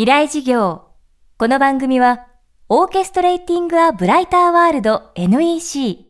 [0.00, 0.84] 未来事業。
[1.36, 2.26] この番組は、
[2.70, 6.06] オーケストレーティング・ア・ブライター・ワールド NEC。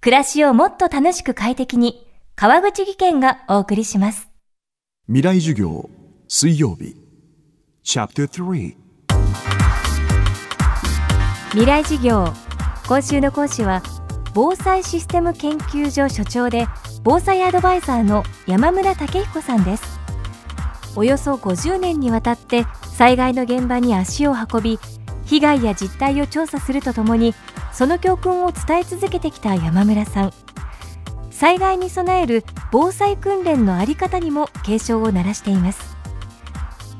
[0.00, 4.28] 暮らしをもっと楽しく快適に、川口義賢がお送りします。
[5.06, 5.88] 未来授業
[6.26, 6.96] 水曜日
[7.84, 8.74] チャプター3
[11.50, 12.24] 未来事業。
[12.88, 13.84] 今週の講師は、
[14.34, 16.66] 防災システム研究所所長で、
[17.04, 20.05] 防災アドバイザーの山村武彦さんです。
[20.96, 24.78] およそ50年にわたって災害の現場に足を運び
[25.26, 27.34] 被害や実態を調査するとともに
[27.72, 30.32] その教訓を伝え続けてきた山村さん。
[31.30, 35.96] 災害に備える防災訓練のあり方にも警鐘を鳴らしています。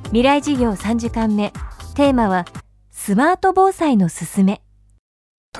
[0.09, 1.55] 未来事業3時間目
[1.95, 2.45] テーマは
[2.91, 4.61] スマート防災のすすめ。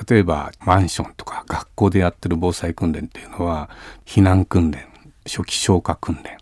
[0.07, 3.71] 例えばマンションとか学校でやってる防災訓練っていうのは
[4.05, 4.85] 避難訓練
[5.25, 6.37] 初期消火訓練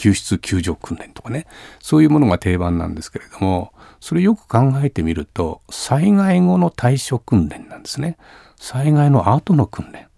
[0.00, 1.46] 救出救助訓練とかね。
[1.78, 8.16] そういうものが定番なんですけれどもそれよく考えてみると災害後の対処訓練なんですね。
[8.56, 10.08] 災害の後の訓練。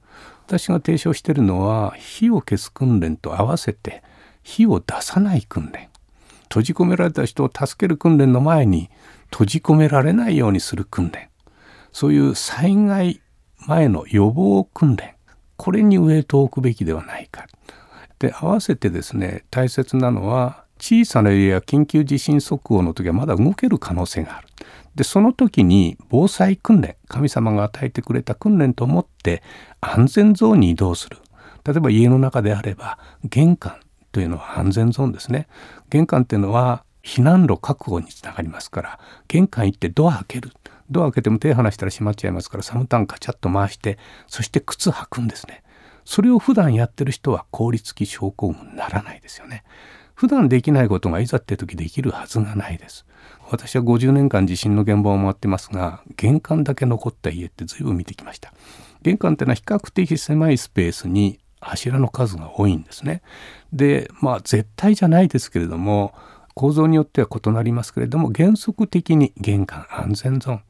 [0.46, 4.04] 私が提唱しているのは火を消す訓練と合わせて
[4.44, 5.88] 火を出さない訓練。
[6.44, 8.88] 閉じ込められた人を助ける訓練の前に
[9.32, 11.28] 閉じ込められないようにする訓練。
[11.92, 13.20] そういう災害
[13.66, 15.16] 前の予防訓練。
[15.56, 17.46] これにウエイトを置くべきではないか。
[18.22, 24.48] で合わせてですね大切なのは小さな揺れや緊急地震速報の時はまだ動ける可能性がある。
[24.94, 29.42] でその時に防災訓練神様が与えてくれた訓練と思って
[29.80, 31.18] 安全ゾーンに移動する。
[31.64, 33.80] 例えば家の中であれば玄関
[34.12, 35.48] というのは安全ゾーンですね。
[35.90, 40.52] 玄関っていうのは避難路確保につながりますから玄関行ってドア開ける。
[40.90, 43.98] ドア開けても手離したら閉まっちゃいますからサムタンカチャッと回して
[44.28, 45.64] そして靴履くんですね。
[46.04, 49.64] それを普段やってる人は効率的症候群にならないですよね。
[50.14, 53.06] 普段できないことがいざって時できるはずがないです。
[53.50, 58.52] 私は50年間地震の現場を回ってますが玄関だけ残った家って随分見てきました。
[59.02, 63.22] 玄関ってのは比較的狭いスペースに柱の数が多いんですね。
[63.72, 66.14] でまあ絶対じゃないですけれども
[66.54, 70.60] 構造によっては異なりますけれども原則的に玄関安全ゾーン。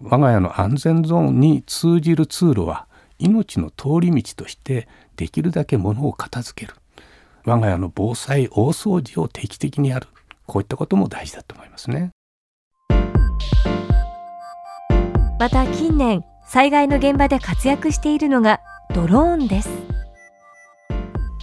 [0.00, 2.86] 我が家の安全ゾーンに通じる通路は
[3.18, 6.78] 命の通り道としてできるだけ物を片付ける。
[7.44, 10.08] 我が家の防災大掃除を定期的にやる。
[10.46, 12.10] こういったことも大事だと思いますね。
[15.38, 18.60] また近年災害の現場で活躍しているのが
[18.94, 19.68] ドローンです。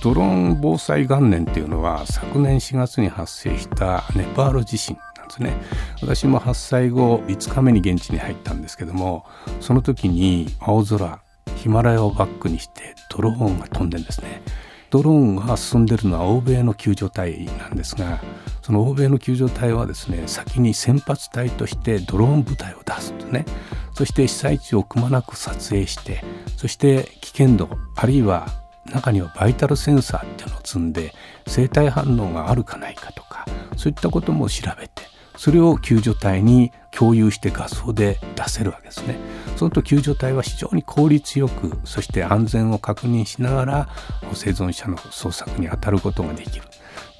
[0.03, 5.53] ドローン防災元年っていうのは昨年4月に発生したネパール地震なんですね。
[6.01, 9.25] 私も発災後5日目に現地に入ったんですけども
[9.59, 11.21] その時に青空
[11.61, 14.41] ヒマラヤをバックにしてドローンが飛んでんですね。
[14.89, 18.19] ドローンが進んでるのは欧米の救助隊なんですが
[18.61, 23.45] その欧米の救助隊はですね先に先発隊としてドローン部隊を出すんですね
[23.93, 26.25] そして被災地をくまなく撮影して
[26.57, 28.47] そして危険度あるいは
[28.91, 31.13] 中にはバイタルセンサーっていうのを積んで
[31.47, 33.45] 生体反応があるかないかとか
[33.77, 35.03] そういったことも調べて
[35.41, 39.15] それを救助隊に共有して画像で出せるわけですね。
[39.55, 43.89] そのと救助隊は非常に効率よくそして安全を確認しながら
[44.35, 46.65] 生存者の捜索に当たることができる。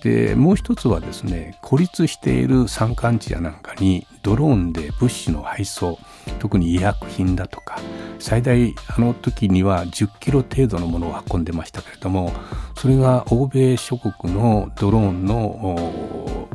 [0.03, 5.97] でもう一つはですね孤立している山間地やなんかにドローンで物資の配送
[6.37, 7.79] 特に医薬品だとか
[8.19, 12.33] 最大あの時には10キロ程度のものを運んでましたけれども
[12.75, 16.00] それが欧米諸国のドローンの、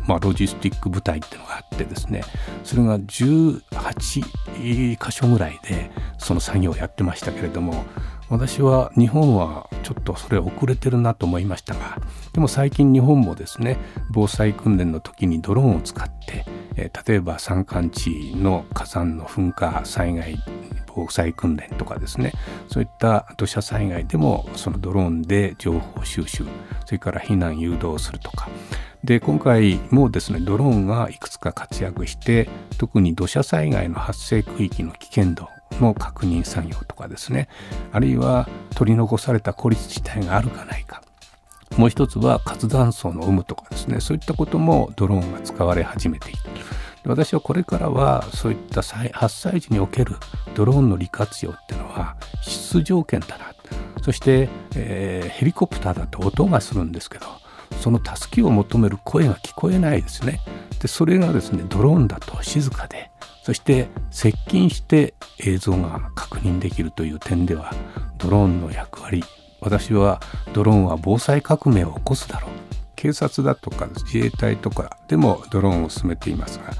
[0.06, 2.22] まあ、ロジスティック部隊っていうのがあってですね
[2.64, 7.84] それが18箇所ぐらいでその作業をやってましたけれども
[8.28, 11.98] 私は日本はちょっとそれ遅れてるなと思いましたが
[12.32, 13.78] でも最近日本もですね
[14.10, 16.44] 防災訓練の時にドローンを使って、
[16.76, 20.36] えー、例えば山間地の火山の噴火災害
[20.96, 22.32] 防災訓練とかですね
[22.68, 26.44] そういった土砂災害でもそのドローンで情報収集
[26.84, 28.48] それから避難誘導するとか
[29.04, 32.48] で今回もですねドローンがいくつか活躍して
[32.78, 35.48] 特に土砂災害の発生区域の危険度
[35.80, 37.48] の確認作業とかですね
[37.92, 41.02] あるいは取り残された孤立地帯があるかないか。
[41.76, 46.38] もう一つは活断層の有無とかですねそういったこともドローンが使われ始めている。
[47.04, 50.16] 私はこれからはそういった発災時における
[50.54, 53.46] ドローンの利活用っていうのは必須条件だな
[54.06, 57.26] そして、えー、ヘリコプターだと音がするんですけど
[57.80, 60.40] その助けを求める声が聞こえないですね。
[60.80, 63.10] でそれがですねドローンだと静かで
[63.42, 67.72] そして接近して映像が確認できるという点では
[68.18, 69.24] ドローンの役割
[69.60, 70.20] 私は
[70.52, 72.50] ドローンは防災革命を起こすだろう。
[72.96, 76.72] 警察だとか自衛隊とかでもドローンを進めていますが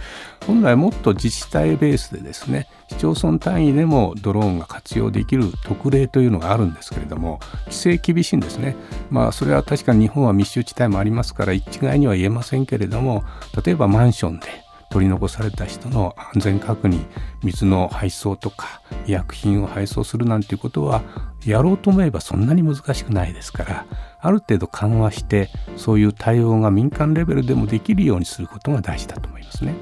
[0.47, 8.77] 本来もっと自治体ベースでですね市町村単位でもドローンが活用できる特例というのがあるんですけれども規制厳しいんですね。
[9.11, 13.25] まあそれは確かに日本は密集地帯もありますから一概には言えませんけれども
[13.65, 14.47] 例えばマンションで
[14.91, 17.05] 取り残された人の安全確認
[17.43, 21.03] 水の配送とか医薬品を配送するなんていうことは
[21.45, 23.87] やろうと思えばそんなに難しくないですから
[24.21, 29.75] ある程度緩和してそういう対応が民間レベルでもできるようにすることが大事だと思いますね。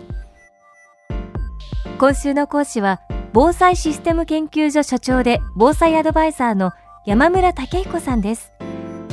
[1.96, 3.00] 今週の講師は
[3.32, 6.72] 防災システム研究所所長で防災アドバイザーの
[7.06, 8.52] 山村武彦さんです。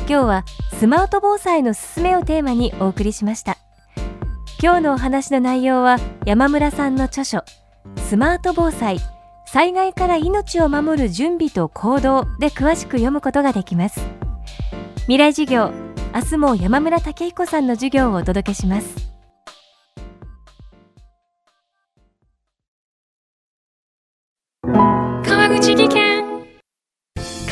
[0.08, 3.58] 今日はスマート防災のすすめをテーマにお送りしました。
[4.62, 7.44] 今日のお話の内容は山村さんの著書
[7.98, 8.98] スマート防災
[9.46, 14.02] 災害から命を守る準備と行動で詳しく読むことができます。
[15.02, 15.72] 未来授業
[16.16, 19.11] 明日も山村武彦さんの授業をお届けします。